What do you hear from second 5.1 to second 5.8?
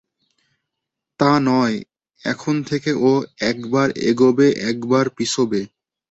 পিছবে।